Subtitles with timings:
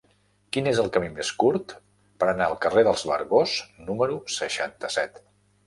[0.55, 1.75] Quin és el camí més curt
[2.23, 3.55] per anar al carrer dels Vergós
[3.93, 5.25] número seixanta-set?